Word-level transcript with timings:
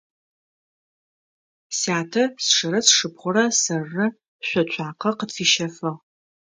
Сятэ 1.79 2.23
сшырэ 2.45 2.79
сшыпхъурэ 2.87 3.43
сэрырэ 3.61 4.07
шъо 4.47 4.61
цуакъэ 4.71 5.11
къытфищэфыгъ. 5.17 5.91